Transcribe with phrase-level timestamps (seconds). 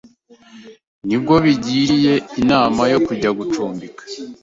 [1.07, 4.03] Ni bwo bigiriye inama yo kujya gucumbika